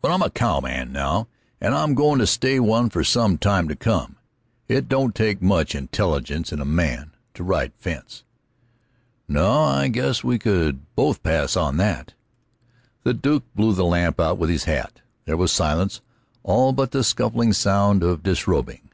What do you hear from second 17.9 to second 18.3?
of